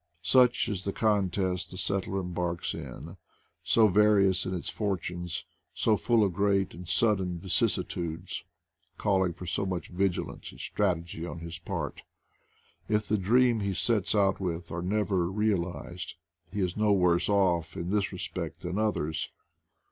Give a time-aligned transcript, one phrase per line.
[0.23, 3.17] Such is the contest the settler embarks in—
[3.73, 8.43] so various in its fortunes, so full of great and sudden vicissitudes,
[8.97, 12.01] calling for so much vigilance and strategy on his part.
[12.89, 16.15] If the dreams he sets out with are never realized,
[16.51, 19.29] he is no worse off in this respect than others.